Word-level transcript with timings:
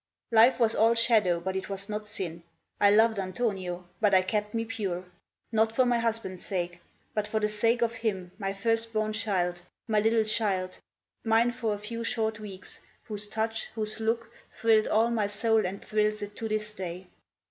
Life 0.31 0.59
was 0.59 0.73
all 0.73 0.95
shadow, 0.95 1.39
but 1.39 1.55
it 1.55 1.69
was 1.69 1.87
not 1.87 2.07
sin! 2.07 2.41
I 2.79 2.89
loved 2.89 3.19
Antonio, 3.19 3.87
but 3.99 4.15
I 4.15 4.23
kept 4.23 4.55
me 4.55 4.65
pure, 4.65 5.05
Not 5.51 5.71
for 5.75 5.85
my 5.85 5.99
husband's 5.99 6.43
sake, 6.43 6.81
but 7.13 7.27
for 7.27 7.39
the 7.39 7.47
sake 7.47 7.83
Of 7.83 7.93
him, 7.93 8.31
my 8.39 8.51
first 8.51 8.93
born 8.93 9.13
child, 9.13 9.61
my 9.87 9.99
little 9.99 10.23
child, 10.23 10.79
Mine 11.23 11.51
for 11.51 11.75
a 11.75 11.77
few 11.77 12.03
short 12.03 12.39
weeks, 12.39 12.79
whose 13.03 13.27
touch, 13.27 13.65
whose 13.75 13.99
look 13.99 14.31
Thrilled 14.51 14.87
all 14.87 15.11
my 15.11 15.27
soul 15.27 15.67
and 15.67 15.85
thrills 15.85 16.23
it 16.23 16.35
to 16.37 16.47
this 16.49 16.73
day. 16.73 17.05